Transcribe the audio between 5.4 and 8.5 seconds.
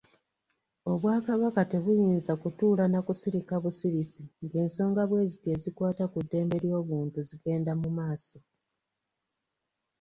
ezikwata ku ddembe ly'obuntu zigenda mu maaso.